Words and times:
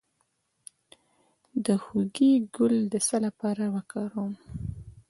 د 1.65 1.67
هوږې 1.83 2.31
ګل 2.55 2.75
د 2.93 2.95
څه 3.07 3.17
لپاره 3.25 3.63
وکاروم؟ 3.75 4.33